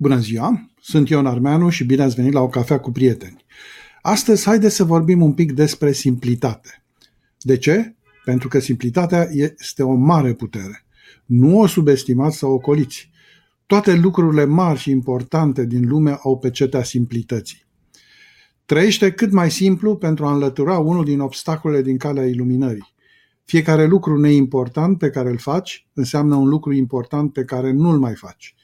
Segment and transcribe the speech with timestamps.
[0.00, 3.44] Bună ziua, sunt Ion Armeanu și bine ați venit la o cafea cu prieteni.
[4.02, 6.82] Astăzi haideți să vorbim un pic despre simplitate.
[7.40, 7.94] De ce?
[8.24, 9.28] Pentru că simplitatea
[9.58, 10.84] este o mare putere.
[11.24, 13.10] Nu o subestimați sau ocoliți.
[13.66, 17.66] Toate lucrurile mari și importante din lume au pe cetea simplității.
[18.64, 22.94] Trăiește cât mai simplu pentru a înlătura unul din obstacolele din calea iluminării.
[23.44, 28.14] Fiecare lucru neimportant pe care îl faci înseamnă un lucru important pe care nu-l mai
[28.14, 28.54] faci.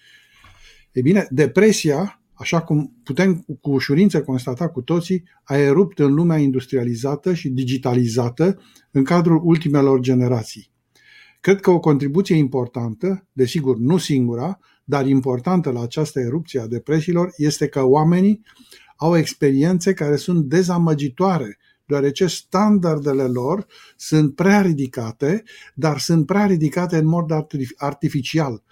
[0.96, 6.36] E bine, depresia, așa cum putem cu ușurință constata cu toții, a erupt în lumea
[6.36, 8.60] industrializată și digitalizată
[8.91, 10.70] în cadrul ultimelor generații.
[11.41, 17.33] Cred că o contribuție importantă, desigur nu singura, dar importantă la această erupție a depresiilor,
[17.36, 18.42] este că oamenii
[18.97, 23.66] au experiențe care sunt dezamăgitoare, deoarece standardele lor
[23.97, 25.42] sunt prea ridicate,
[25.75, 27.31] dar sunt prea ridicate în mod
[27.77, 28.62] artificial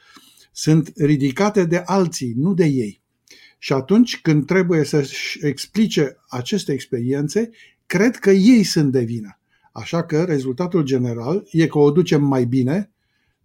[0.57, 3.03] sunt ridicate de alții, nu de ei.
[3.59, 7.51] Și atunci când trebuie să-și explice aceste experiențe,
[7.87, 9.39] cred că ei sunt de vină.
[9.73, 12.91] Așa că rezultatul general e că o ducem mai bine,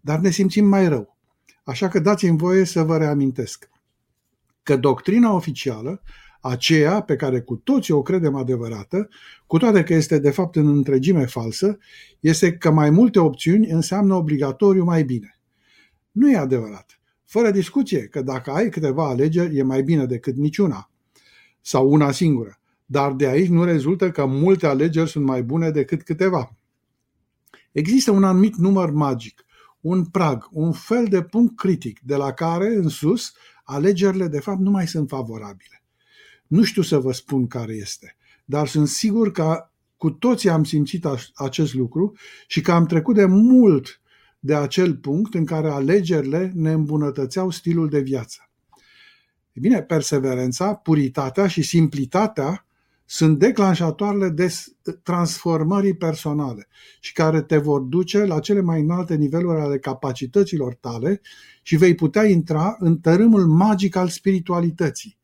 [0.01, 1.17] dar ne simțim mai rău.
[1.63, 3.69] Așa că dați-mi voie să vă reamintesc
[4.63, 6.01] că doctrina oficială,
[6.41, 9.09] aceea pe care cu toții o credem adevărată,
[9.47, 11.77] cu toate că este de fapt în întregime falsă,
[12.19, 15.39] este că mai multe opțiuni înseamnă obligatoriu mai bine.
[16.11, 16.98] Nu e adevărat.
[17.29, 20.89] Fără discuție că dacă ai câteva alegeri, e mai bine decât niciuna
[21.61, 22.59] sau una singură.
[22.85, 26.55] Dar de aici nu rezultă că multe alegeri sunt mai bune decât câteva.
[27.71, 29.45] Există un anumit număr magic,
[29.81, 33.33] un prag, un fel de punct critic de la care, în sus,
[33.63, 35.83] alegerile de fapt nu mai sunt favorabile.
[36.47, 41.05] Nu știu să vă spun care este, dar sunt sigur că cu toții am simțit
[41.33, 42.13] acest lucru
[42.47, 44.01] și că am trecut de mult
[44.39, 48.49] de acel punct în care alegerile ne îmbunătățeau stilul de viață.
[49.51, 52.65] E bine, perseverența, puritatea și simplitatea
[53.05, 54.55] sunt declanșatoarele de
[55.03, 56.67] transformării personale
[56.99, 61.21] și care te vor duce la cele mai înalte niveluri ale capacităților tale
[61.61, 65.17] și vei putea intra în tărâmul magic al spiritualității.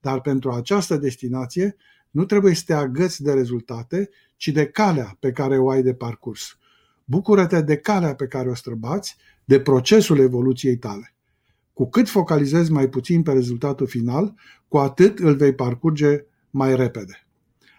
[0.00, 1.76] Dar pentru această destinație
[2.10, 5.94] nu trebuie să te agăți de rezultate, ci de calea pe care o ai de
[5.94, 6.58] parcurs.
[7.04, 11.14] Bucură-te de calea pe care o străbați, de procesul evoluției tale.
[11.72, 14.34] Cu cât focalizezi mai puțin pe rezultatul final,
[14.68, 17.26] cu atât îl vei parcurge mai repede.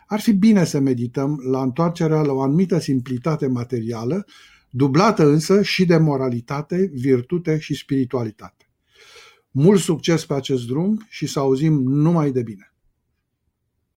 [0.08, 4.26] Ar fi bine să medităm la întoarcerea la o anumită simplitate materială,
[4.70, 8.68] dublată însă și de moralitate, virtute și spiritualitate.
[9.52, 12.73] Mult succes pe acest drum și să auzim numai de bine!